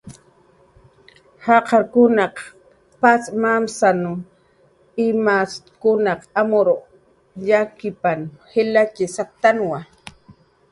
[1.45, 2.35] jaqarkunaq
[3.01, 4.01] patz mamasw
[5.05, 6.03] imtaskun
[6.41, 6.67] amur
[7.49, 9.79] yakipna jilatxi saktna